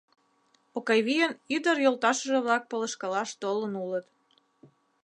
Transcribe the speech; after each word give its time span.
Окавийын 0.77 1.33
ӱдыр 1.55 1.77
йолташыже-влак 1.85 2.63
полышкалаш 2.69 3.29
толын 3.41 3.73
улыт. 3.83 4.05